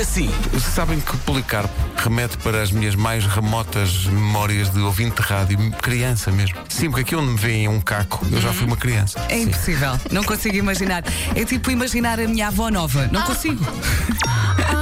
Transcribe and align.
foi 0.00 0.28
assim. 0.28 0.30
Sabem 0.74 1.00
que 1.00 1.16
Policarpo 1.18 1.74
remete 1.96 2.36
para 2.38 2.62
as 2.62 2.70
minhas 2.70 2.94
mais 2.94 3.26
remotas 3.26 4.06
memórias 4.06 4.70
de 4.70 4.80
ouvinte 4.80 5.16
de 5.16 5.22
rádio, 5.22 5.58
criança 5.82 6.30
mesmo. 6.30 6.58
Sim, 6.68 6.90
porque 6.90 7.02
aqui 7.02 7.16
onde 7.16 7.32
me 7.32 7.38
veem 7.38 7.68
um 7.68 7.80
caco, 7.80 8.26
eu 8.30 8.40
já 8.40 8.52
fui 8.52 8.66
uma 8.66 8.76
criança. 8.76 9.20
É 9.28 9.36
Sim. 9.36 9.42
impossível. 9.42 9.98
Não 10.10 10.24
consigo 10.24 10.56
imaginar. 10.56 11.04
É 11.34 11.44
tipo 11.44 11.70
imaginar 11.70 12.18
a 12.20 12.26
minha 12.26 12.48
avó 12.48 12.70
nova. 12.70 13.08
Não 13.12 13.22
consigo. 13.22 13.64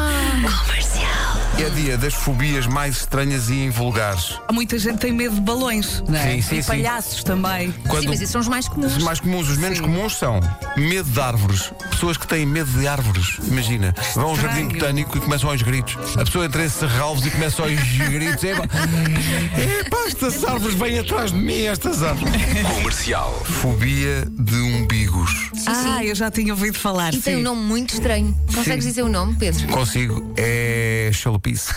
Dia 1.78 1.96
das 1.96 2.12
fobias 2.12 2.66
mais 2.66 2.96
estranhas 2.96 3.48
e 3.50 3.54
invulgares. 3.54 4.36
Há 4.48 4.52
muita 4.52 4.76
gente 4.80 4.94
que 4.94 5.00
tem 5.02 5.12
medo 5.12 5.36
de 5.36 5.40
balões, 5.40 6.02
não 6.08 6.18
é? 6.18 6.32
Sim, 6.32 6.42
sim, 6.42 6.58
e 6.58 6.62
sim. 6.62 6.68
palhaços 6.68 7.22
também. 7.22 7.72
Quando 7.86 8.02
Sim, 8.02 8.08
mas 8.08 8.16
esses 8.20 8.30
são 8.30 8.40
os 8.40 8.48
mais 8.48 8.66
comuns. 8.68 8.96
Os 8.96 9.02
mais 9.04 9.20
comuns, 9.20 9.48
os 9.48 9.56
menos 9.58 9.78
Sim. 9.78 9.84
comuns 9.84 10.16
são 10.16 10.40
medo 10.76 11.08
de 11.08 11.20
árvores. 11.20 11.72
Pessoas 11.90 12.16
que 12.16 12.26
têm 12.26 12.44
medo 12.44 12.68
de 12.72 12.88
árvores. 12.88 13.38
Imagina, 13.46 13.94
vão 14.12 14.30
ao 14.30 14.36
jardim 14.36 14.62
Estranho. 14.62 14.80
botânico 14.80 15.18
e 15.18 15.20
começam 15.20 15.50
aos 15.50 15.62
gritos. 15.62 15.96
A 16.16 16.24
pessoa 16.24 16.46
entra 16.46 16.64
em 16.64 16.68
serralvos 16.68 17.24
e 17.24 17.30
começa 17.30 17.62
aos 17.62 17.72
gritos. 17.72 18.42
É, 18.42 19.84
pá, 19.88 19.98
estas 20.08 20.42
árvores 20.44 20.74
vêm 20.74 20.98
atrás 20.98 21.30
de 21.30 21.38
mim, 21.38 21.62
estas 21.62 22.02
árvores. 22.02 22.32
Comercial. 22.74 23.40
Fobia 23.44 24.26
de 24.28 24.56
umbigos. 24.56 25.50
ah, 25.66 26.04
eu 26.04 26.14
já 26.16 26.28
tinha 26.28 26.52
ouvido 26.52 26.76
falar. 26.76 27.14
E 27.14 27.18
tem 27.18 27.34
sim. 27.34 27.40
um 27.40 27.44
nome 27.44 27.62
muito 27.62 27.94
estranho. 27.94 28.36
Consegues 28.52 28.82
Sim. 28.84 28.90
dizer 28.90 29.02
o 29.02 29.08
nome, 29.08 29.36
Pedro? 29.36 29.68
Consigo, 29.68 30.34
é 30.36 31.10
chalupice. 31.12 31.67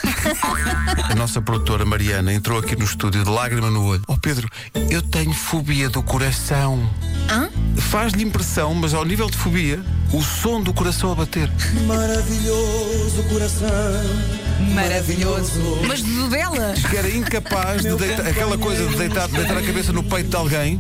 A 1.10 1.16
nossa 1.16 1.42
produtora 1.42 1.86
Mariana 1.86 2.34
entrou 2.34 2.60
aqui 2.60 2.76
no 2.76 2.84
estúdio 2.84 3.24
de 3.24 3.30
lágrima 3.30 3.70
no 3.70 3.86
olho. 3.86 4.02
Oh 4.08 4.18
Pedro, 4.18 4.50
eu 4.90 5.02
tenho 5.02 5.34
fobia 5.34 5.90
do 5.90 6.02
coração. 6.04 6.90
Hã? 7.30 7.50
Faz-lhe 7.76 8.24
impressão, 8.24 8.74
mas 8.74 8.94
ao 8.94 9.06
nível 9.06 9.30
de 9.30 9.38
fobia, 9.38 9.84
o 10.14 10.22
som 10.22 10.62
do 10.62 10.74
coração 10.74 11.12
a 11.12 11.16
bater. 11.16 11.50
Maravilhoso 11.86 13.24
coração. 13.30 13.70
Maravilhoso. 14.74 15.80
Mas 15.88 16.02
do 16.02 16.30
dela? 16.30 16.74
que 16.90 16.98
era 16.98 17.10
incapaz 17.10 17.82
de 17.82 17.94
deitar, 17.96 18.28
aquela 18.28 18.58
coisa 18.58 18.86
de 18.88 18.96
deitar, 18.96 19.28
de 19.28 19.34
deitar 19.36 19.58
a 19.58 19.62
cabeça 19.62 19.92
no 19.92 20.04
peito 20.04 20.30
de 20.30 20.36
alguém. 20.36 20.80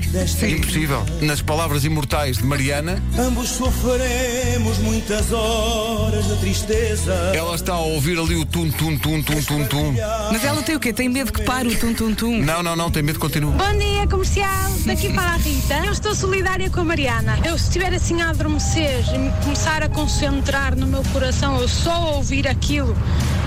Impossível. 0.49 1.03
Nas 1.21 1.41
palavras 1.41 1.83
imortais 1.83 2.37
de 2.37 2.43
Mariana, 2.43 3.01
Ambos 3.17 3.49
sofreremos 3.49 4.77
muitas 4.79 5.31
horas 5.31 6.25
de 6.27 6.35
tristeza. 6.37 7.13
ela 7.33 7.55
está 7.55 7.73
a 7.73 7.79
ouvir 7.79 8.17
ali 8.17 8.35
o 8.35 8.45
tum 8.45 8.69
tum 8.71 8.97
tum 8.97 9.21
tum 9.21 9.41
tum 9.43 9.65
tum. 9.65 9.95
Mas 10.31 10.43
ela 10.45 10.61
tem 10.63 10.75
o 10.75 10.79
quê? 10.79 10.93
Tem 10.93 11.09
medo 11.09 11.31
que 11.33 11.41
pare 11.43 11.67
o 11.67 11.77
tum-tum-tum? 11.77 12.41
Não, 12.41 12.61
não, 12.63 12.75
não, 12.75 12.89
tem 12.91 13.03
medo, 13.03 13.19
continua. 13.19 13.51
Bom 13.51 13.77
dia, 13.77 14.07
comercial. 14.07 14.71
Daqui 14.85 15.13
para 15.13 15.31
a 15.31 15.37
Rita. 15.37 15.81
Eu 15.85 15.91
estou 15.91 16.15
solidária 16.15 16.69
com 16.69 16.81
a 16.81 16.83
Mariana. 16.85 17.39
Eu, 17.43 17.57
se 17.57 17.65
estiver 17.65 17.93
assim 17.93 18.21
a 18.21 18.29
adormecer 18.29 19.03
e 19.13 19.17
me 19.17 19.31
começar 19.43 19.83
a 19.83 19.89
concentrar 19.89 20.75
no 20.75 20.87
meu 20.87 21.03
coração, 21.11 21.59
eu 21.59 21.67
só 21.67 22.15
ouvir 22.15 22.47
aquilo, 22.47 22.95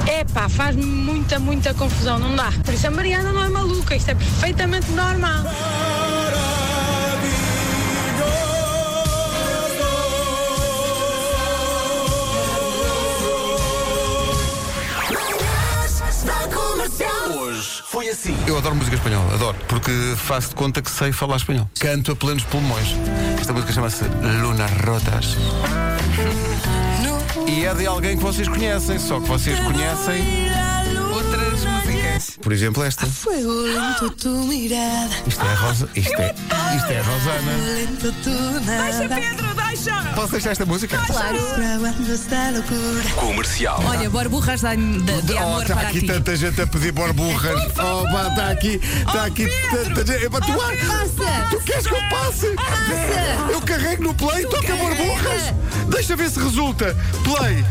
epá, 0.09 0.49
faz-me 0.49 0.85
muita, 0.85 1.39
muita 1.39 1.75
confusão. 1.75 2.19
Não 2.19 2.35
dá. 2.35 2.53
Por 2.65 2.75
isso 2.75 2.87
a 2.87 2.91
Mariana 2.91 3.33
não 3.33 3.45
é 3.45 3.49
maluca. 3.49 3.97
Isto 3.97 4.11
é 4.11 4.15
perfeitamente 4.15 4.91
normal. 4.93 5.45
Hoje 17.37 17.83
foi 17.87 18.09
assim. 18.09 18.37
Eu 18.47 18.59
adoro 18.59 18.75
música 18.75 18.97
espanhola, 18.97 19.35
adoro, 19.35 19.57
porque 19.69 19.91
faço 20.17 20.51
de 20.51 20.55
conta 20.55 20.83
que 20.83 20.91
sei 20.91 21.13
falar 21.13 21.37
espanhol. 21.37 21.69
Canto 21.79 22.13
a 22.13 22.17
plenos 22.17 22.43
pulmões. 22.45 22.89
Esta 23.41 23.53
música 23.53 23.73
chama-se 23.73 24.05
Lunas 24.05 24.71
Rotas. 24.85 25.37
E 27.47 27.65
é 27.65 27.75
de 27.75 27.87
alguém 27.87 28.17
que 28.17 28.23
vocês 28.23 28.49
conhecem, 28.49 28.99
só 28.99 29.21
que 29.21 29.29
vocês 29.29 29.59
conhecem, 29.61 30.23
Outras 31.13 31.65
músicas. 31.65 32.39
por 32.41 32.53
exemplo, 32.53 32.83
esta. 32.83 33.07
Fuego 33.07 33.53
lento 33.53 34.11
tu 34.11 34.29
mirada, 34.47 35.11
Isto 35.27 35.45
é 35.45 35.49
a 35.51 35.55
Rosa, 35.55 35.89
isto 35.95 36.21
é, 36.21 36.35
isto 36.77 36.91
é 36.93 36.99
a 36.99 37.03
Rosana. 37.03 38.61
nada, 38.65 39.09
Pedro, 39.15 39.47
deixa! 39.47 39.54
Posso 40.15 40.33
deixar 40.33 40.51
esta 40.53 40.65
música? 40.67 40.97
Claro. 41.07 41.39
Comercial. 43.17 43.83
Olha, 43.87 44.09
borburras 44.11 44.61
de, 44.63 44.77
de, 44.77 45.23
de 45.23 45.33
Oh, 45.35 45.39
amor 45.39 45.63
está 45.63 45.75
para 45.77 45.89
aqui 45.89 46.01
ti. 46.01 46.07
tanta 46.07 46.37
gente 46.37 46.61
a 46.61 46.67
pedir 46.67 46.93
borburras. 46.93 47.61
Oh, 47.77 48.05
pá, 48.11 48.29
está 48.29 48.51
aqui, 48.51 48.81
está 49.07 49.25
aqui 49.25 49.49
tanta 49.71 50.07
gente. 50.07 50.25
Epá, 50.25 50.41
tu, 50.41 50.53
Passa! 50.53 51.47
tu 51.51 51.61
queres 51.61 51.87
que 51.87 51.95
eu 51.95 52.01
passe? 52.09 52.47
Passa! 52.55 53.53
Eu 53.53 53.61
carrego 53.63 54.03
no 54.05 54.15
play 54.15 54.43
e 54.45 54.47
toca 54.47 54.75
borburras. 54.77 55.55
Deixa 55.89 56.17
ver 56.17 56.31
se 56.31 56.39
resulta. 56.41 56.97
Play. 57.25 57.65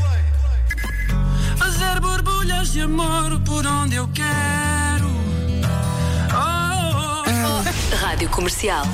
Fazer 1.57 2.00
borbulhas 2.00 2.72
de 2.74 2.81
amor 2.81 3.40
por 3.41 3.66
onde 3.66 3.95
eu 3.95 4.07
quero. 4.13 5.07
Oh, 6.34 7.24
oh, 7.24 7.24
oh. 7.25 7.95
Rádio 8.06 8.30
Comercial. 8.30 8.85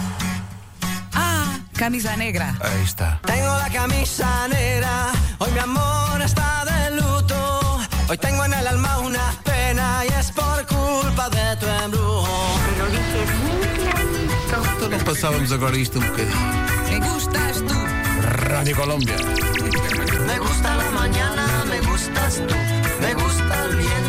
Camisa 1.80 2.18
negra. 2.18 2.54
Aí 2.60 2.84
está. 2.84 3.22
Tengo 3.26 3.58
la 3.58 3.70
camisa 3.70 4.50
negra, 4.50 5.14
hoy 5.38 5.50
mi 5.52 5.60
amor 5.60 6.22
está 6.22 6.66
de 6.66 6.92
luto. 6.98 7.80
Hoy 8.10 8.18
tengo 8.18 8.44
en 8.44 8.54
el 8.54 8.68
alma 8.68 9.00
una 9.00 9.34
pena 9.46 10.04
y 10.04 10.10
es 10.20 10.30
por 10.34 10.66
culpa 10.68 11.30
de 11.30 11.56
tu 11.56 11.66
embrujo. 11.86 12.28
Então 14.76 14.90
não 14.90 15.00
passávamos 15.00 15.54
agora 15.54 15.78
isto 15.78 16.00
um 16.00 16.02
bocadinho. 16.02 16.36
Me 16.90 17.00
gustas 17.00 17.62
tu. 17.62 17.76
Rádio 18.50 18.76
Colômbia. 18.76 19.16
Me 20.28 20.38
gusta 20.38 20.76
la 20.76 20.92
mañana, 20.92 21.64
me 21.66 21.80
gustas 21.80 22.42
tú. 22.46 22.56
Me 23.00 23.14
gusta 23.14 23.56
el 23.64 23.78
viento, 23.78 24.09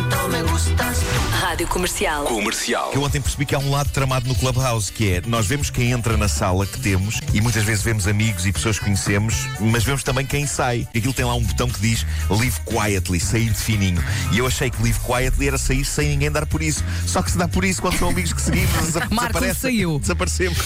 Rádio 1.39 1.67
Comercial. 1.67 2.23
Comercial. 2.25 2.91
Eu 2.93 3.01
ontem 3.03 3.19
percebi 3.19 3.45
que 3.45 3.55
há 3.55 3.59
um 3.59 3.71
lado 3.71 3.89
tramado 3.89 4.27
no 4.27 4.35
Clubhouse, 4.35 4.91
que 4.91 5.13
é 5.13 5.21
nós 5.25 5.45
vemos 5.47 5.69
quem 5.69 5.91
entra 5.91 6.15
na 6.17 6.27
sala 6.27 6.65
que 6.65 6.79
temos 6.79 7.19
e 7.33 7.41
muitas 7.41 7.63
vezes 7.63 7.83
vemos 7.83 8.07
amigos 8.07 8.45
e 8.45 8.51
pessoas 8.51 8.77
que 8.77 8.85
conhecemos, 8.85 9.35
mas 9.59 9.83
vemos 9.83 10.03
também 10.03 10.25
quem 10.25 10.45
sai. 10.45 10.87
E 10.93 10.99
aquilo 10.99 11.13
tem 11.13 11.25
lá 11.25 11.33
um 11.33 11.43
botão 11.43 11.67
que 11.67 11.79
diz 11.79 12.05
Live 12.29 12.59
Quietly, 12.65 13.19
sair 13.19 13.49
de 13.49 13.57
fininho. 13.57 14.03
E 14.31 14.37
eu 14.37 14.45
achei 14.47 14.69
que 14.69 14.81
Live 14.81 14.99
Quietly 14.99 15.47
era 15.47 15.57
sair 15.57 15.83
sem 15.83 16.09
ninguém 16.09 16.31
dar 16.31 16.45
por 16.45 16.61
isso. 16.61 16.83
Só 17.07 17.21
que 17.21 17.31
se 17.31 17.37
dá 17.37 17.47
por 17.47 17.65
isso 17.65 17.81
quando 17.81 17.97
são 17.97 18.09
amigos 18.09 18.33
que 18.33 18.41
seguimos, 18.41 18.71
desa- 18.85 18.99
desaparece- 19.07 19.59
saiu. 19.59 19.99
Desaparecemos. 19.99 20.57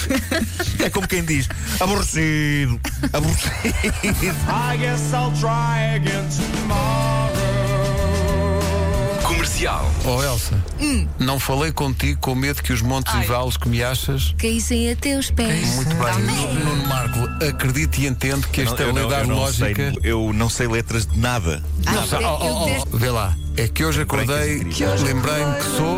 É 0.79 0.89
como 0.89 1.07
quem 1.07 1.23
diz 1.23 1.47
aborrecido, 1.79 2.79
aborrecido. 3.13 3.75
I 4.03 4.77
guess 4.77 5.13
I'll 5.13 5.31
try 5.39 5.95
again 5.95 6.27
tomorrow. 6.29 6.94
Comercial. 9.65 9.91
Oh 10.05 10.21
Elsa, 10.21 10.63
não 11.19 11.39
falei 11.39 11.71
contigo 11.71 12.19
com 12.21 12.35
medo 12.35 12.61
que 12.61 12.71
os 12.71 12.81
montes 12.83 13.11
e 13.15 13.25
vales 13.25 13.57
que 13.57 13.67
me 13.67 13.83
achas. 13.83 14.35
Caíssem 14.37 14.91
a 14.91 14.95
teus 14.95 15.31
pés. 15.31 15.75
Muito 15.75 15.95
bem. 15.95 16.53
Nuno 16.63 16.87
Marco, 16.87 17.19
acredite 17.43 18.01
e 18.01 18.07
entende 18.07 18.47
que 18.47 18.61
a 18.61 18.65
Eu 18.65 18.71
não- 18.71 18.77
eu 18.77 18.85
não- 18.93 19.01
estabilidade 19.01 19.21
eu 19.29 19.35
não 19.35 19.41
lógica. 19.41 19.91
sei- 19.91 19.99
eu 20.03 20.33
não 20.33 20.49
sei 20.49 20.67
letras 20.67 21.05
de 21.07 21.17
nada. 21.19 21.63
Não 21.83 22.05
sei- 22.07 22.19
oh, 22.25 22.37
oh, 22.41 22.85
oh, 22.93 22.97
Vê 22.97 23.09
lá. 23.09 23.35
É 23.57 23.67
que 23.67 23.83
hoje 23.85 24.01
acordei, 24.01 24.59
lembrei-me 24.59 25.55
que 25.55 25.63
sou. 25.77 25.97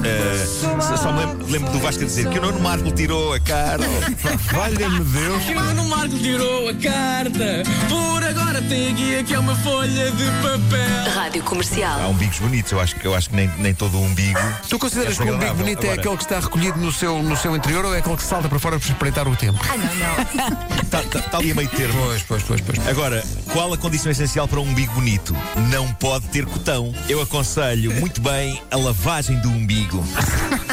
Mago! 0.00 0.96
Só 0.98 1.12
me 1.12 1.20
lembro, 1.20 1.46
lembro 1.50 1.72
do 1.72 1.78
Vasco 1.80 2.02
a 2.02 2.06
dizer 2.06 2.28
que 2.28 2.38
o 2.38 2.42
Nuno 2.42 2.60
Marco 2.60 2.90
tirou 2.92 3.32
a 3.34 3.40
cara. 3.40 3.84
Valha-me 4.52 5.00
Deus. 5.04 5.42
Que 5.44 5.54
o 5.54 5.84
Marco 5.88 6.18
tirou 6.18 6.68
a 6.68 6.74
carta. 6.74 7.62
Por 7.88 8.24
agora 8.24 8.62
tem 8.62 8.92
aqui, 8.92 9.18
aqui 9.18 9.34
é 9.34 9.38
uma 9.38 9.54
folha 9.56 10.10
de 10.10 10.24
papel. 10.42 11.14
Rádio 11.14 11.42
Comercial. 11.42 12.00
Há 12.00 12.08
umbigos 12.08 12.38
bonitos, 12.38 12.72
eu 12.72 12.80
acho 12.80 12.96
que, 12.96 13.06
eu 13.06 13.14
acho 13.14 13.30
que 13.30 13.36
nem, 13.36 13.48
nem 13.58 13.74
todo 13.74 13.96
o 13.98 14.02
umbigo. 14.02 14.38
Tu 14.68 14.78
consideras 14.78 15.18
É 15.18 15.22
que 15.24 15.30
o 15.30 15.34
umbigo 15.34 15.54
bonito 15.54 15.84
é 15.84 15.86
Agora- 15.92 16.00
aquele 16.00 16.16
que 16.16 16.22
está 16.22 16.40
recolhido 16.40 16.78
no 16.78 16.92
seu, 16.92 17.22
no 17.22 17.36
seu 17.36 17.54
interior 17.56 17.84
ou 17.84 17.94
é 17.94 17.98
aquele 17.98 18.16
que 18.16 18.22
salta 18.22 18.48
para 18.48 18.58
fora 18.58 18.78
para 18.78 18.88
espreitar 18.88 19.28
o 19.28 19.36
tempo? 19.36 19.58
Ah, 19.68 19.76
não, 19.76 19.84
não. 19.94 20.80
Está 20.82 21.02
tá, 21.02 21.20
tá 21.30 21.38
ali 21.38 21.52
a 21.52 21.54
meio 21.54 21.68
termo. 21.68 22.00
Pois, 22.04 22.22
pois, 22.22 22.42
pois, 22.42 22.60
pois. 22.60 22.88
Agora, 22.88 23.22
qual 23.52 23.72
a 23.72 23.76
condição 23.78 24.10
essencial 24.10 24.46
para 24.48 24.60
um 24.60 24.64
umbigo 24.64 24.92
bonito? 24.94 25.36
Não 25.70 25.92
pode 25.94 26.26
ter 26.28 26.46
cotão. 26.46 26.94
Eu 27.08 27.20
aconselho 27.22 27.92
muito 28.00 28.20
bem 28.20 28.60
a 28.70 28.76
lavagem 28.76 29.38
do 29.40 29.48
umbigo. 29.48 29.89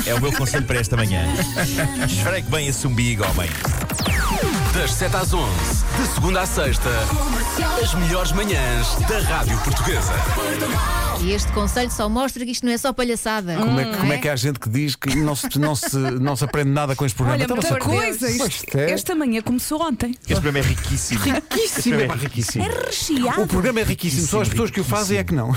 É 0.06 0.14
o 0.14 0.22
meu 0.22 0.32
conselho 0.32 0.66
para 0.66 0.80
esta 0.80 0.96
manhã. 0.96 1.26
Esfregue 2.08 2.50
bem 2.50 2.68
esse 2.68 2.86
umbigo, 2.88 3.24
homem. 3.26 3.50
Das 4.74 4.94
7 4.94 5.16
às 5.16 5.34
11, 5.34 5.50
de 6.00 6.08
segunda 6.14 6.42
à 6.42 6.46
sexta, 6.46 6.90
as 7.82 7.94
melhores 7.96 8.32
manhãs 8.32 8.96
da 9.08 9.20
Rádio 9.20 9.58
Portuguesa. 9.60 10.14
E 11.22 11.32
este 11.32 11.52
conselho 11.52 11.90
só 11.90 12.08
mostra 12.08 12.46
que 12.46 12.52
isto 12.52 12.64
não 12.66 12.72
é 12.72 12.78
só 12.78 12.94
palhaçada. 12.94 13.56
Como 13.58 13.80
é, 13.80 13.86
que- 13.86 13.98
como 13.98 14.14
é 14.14 14.18
que 14.20 14.30
há 14.30 14.36
gente 14.36 14.60
que 14.60 14.70
diz 14.70 14.96
que 14.96 15.16
não 15.16 15.36
se, 15.36 15.58
não 15.58 15.76
se, 15.76 15.98
não 15.98 16.36
se 16.36 16.44
aprende 16.44 16.70
nada 16.70 16.96
com 16.96 17.06
este 17.06 17.16
programa? 17.16 17.38
Olha, 17.38 17.46
Então, 17.46 17.56
muita 17.58 17.80
coisa. 17.80 18.30
Isto- 18.30 18.78
é. 18.78 18.92
esta 18.92 19.16
manhã 19.16 19.42
começou 19.42 19.82
ontem. 19.82 20.12
Este 20.22 20.34
programa 20.36 20.60
é 20.60 20.62
riquíssimo. 20.62 21.20
Este 21.22 21.32
Riquíssimo, 21.32 21.96
programa 21.98 22.14
é 22.14 22.18
riquíssimo. 22.24 22.64
É 22.66 22.86
recheado. 22.86 23.42
O 23.42 23.48
programa 23.48 23.80
é 23.80 23.84
riquíssimo, 23.84 24.28
só 24.28 24.42
as 24.42 24.50
pessoas 24.50 24.70
que 24.70 24.80
o 24.80 24.84
fazem 24.84 25.18
é 25.18 25.24
que 25.24 25.34
não. 25.34 25.52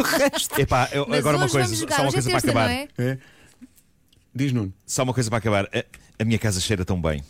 Epá, 0.58 0.88
eu- 0.92 1.06
Mas 1.08 1.18
agora 1.20 1.36
uma 1.36 1.48
coisa, 1.48 1.74
só 1.74 1.84
uma 2.02 2.08
é 2.08 2.12
coisa 2.12 2.30
para 2.30 2.38
acabar. 2.38 2.70
é? 2.70 2.88
É. 2.98 3.18
Diz 4.34 4.52
Nuno. 4.52 4.72
Só 4.86 5.02
uma 5.02 5.14
coisa 5.14 5.30
para 5.30 5.38
acabar. 5.38 5.64
A, 5.66 5.84
a 6.20 6.24
minha 6.24 6.38
casa 6.38 6.60
cheira 6.60 6.84
tão 6.84 7.00
bem. 7.00 7.22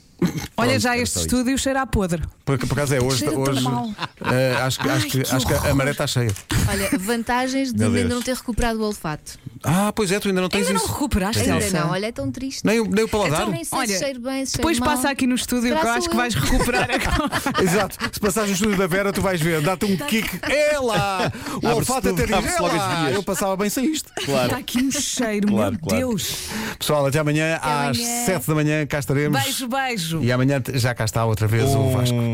Olha, 0.56 0.70
Pronto, 0.70 0.78
já 0.80 0.96
este 0.96 1.12
só 1.14 1.20
isso. 1.20 1.28
estúdio 1.28 1.58
cheira 1.58 1.82
a 1.82 1.86
podre. 1.86 2.22
Por, 2.44 2.58
por 2.58 2.72
acaso 2.72 2.94
é 2.94 3.00
hoje. 3.02 3.18
Cheira 3.18 3.34
tão 3.34 3.42
hoje 3.42 3.60
mal. 3.60 3.90
eh, 4.32 4.56
acho 4.62 4.80
que, 4.80 4.88
acho 4.88 5.06
que, 5.08 5.22
que 5.22 5.34
acho 5.34 5.46
que 5.46 5.52
a 5.52 5.74
maré 5.74 5.90
está 5.90 6.06
cheia. 6.06 6.30
Olha, 6.68 6.98
vantagens 6.98 7.72
de 7.72 7.84
ainda 7.84 8.04
não 8.04 8.22
ter 8.22 8.34
recuperado 8.34 8.80
o 8.80 8.84
olfato. 8.86 9.38
Ah, 9.68 9.92
pois 9.92 10.12
é, 10.12 10.20
tu 10.20 10.28
ainda 10.28 10.40
não 10.40 10.48
tens 10.48 10.60
Ainda 10.68 10.74
não 10.74 10.80
isso. 10.84 10.92
recuperaste, 10.92 11.42
Ainda 11.50 11.70
não, 11.80 11.90
olha, 11.90 12.06
é 12.06 12.12
tão 12.12 12.30
triste. 12.30 12.64
Nem, 12.64 12.78
o- 12.80 12.88
nem 12.88 13.04
o 13.04 13.08
paladar. 13.08 13.40
Então 13.40 13.50
nem 13.52 13.64
sei 13.64 13.76
Olha, 13.78 13.88
se 13.88 13.98
cheiro 13.98 14.20
bem, 14.20 14.46
se 14.46 14.56
Depois 14.56 14.76
cheiro 14.76 14.86
mal. 14.88 14.96
passa 14.96 15.10
aqui 15.10 15.26
no 15.26 15.34
estúdio 15.34 15.70
que 15.70 15.74
eu 15.74 15.78
Será 15.78 15.92
acho 15.94 16.02
sou 16.02 16.10
que 16.10 16.16
eu? 16.16 16.20
vais 16.20 16.34
recuperar 16.34 16.88
a 16.90 16.94
Exato. 17.62 17.96
Se 18.12 18.20
passares 18.20 18.50
no 18.50 18.54
estúdio 18.54 18.76
da 18.78 18.86
Vera, 18.86 19.12
tu 19.12 19.20
vais 19.20 19.40
ver. 19.40 19.60
Dá-te 19.62 19.84
um 19.86 19.96
kick. 19.96 20.28
É 20.50 20.78
lá! 20.78 21.32
O 21.56 21.68
Abre-se 21.68 21.90
olfato 21.92 22.08
tudo, 22.08 22.14
até 22.14 22.26
diz. 22.26 22.34
abre-se 22.34 22.56
É 22.56 22.60
logo 22.60 22.74
as 22.76 22.80
lá! 22.82 23.00
vias." 23.04 23.14
Eu 23.16 23.22
passava 23.22 23.56
bem 23.56 23.68
sem 23.68 23.86
isto. 23.86 24.10
Claro. 24.24 24.44
Está 24.46 24.56
aqui 24.58 24.78
um 24.78 24.90
cheiro, 24.92 25.48
Claro, 25.48 25.72
meu 25.72 25.80
claro. 25.80 25.96
Deus. 26.08 26.36
Pessoal, 26.78 27.06
até 27.06 27.18
amanhã 27.18 27.56
às 27.62 27.96
amanhã. 27.98 28.24
7 28.26 28.46
da 28.46 28.54
manhã 28.54 28.86
cá 28.86 28.98
estaremos. 29.00 29.42
Beijo, 29.42 29.66
beijo. 29.68 30.22
E 30.22 30.30
amanhã 30.30 30.62
já 30.74 30.94
cá 30.94 31.04
está 31.04 31.24
outra 31.24 31.46
vez 31.48 31.64
o 31.74 31.90
Vasco. 31.90 32.14
Um 32.16 32.26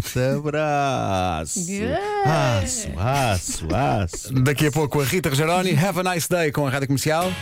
forte 0.00 0.18
abraço. 0.18 1.60
Aço, 2.24 2.88
aço, 2.98 3.74
aço. 3.74 4.32
Daqui 4.42 4.66
a 4.66 4.72
pouco 4.72 5.00
a 5.00 5.04
Rita 5.04 5.28
Rogeroni. 5.28 5.72
Have 5.72 6.00
a 6.00 6.14
nice 6.14 6.28
day 6.28 6.50
com 6.52 6.66
a 6.66 6.70
Rádio 6.70 6.88
Comercial. 6.88 7.32